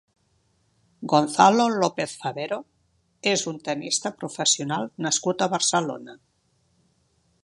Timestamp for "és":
3.33-3.45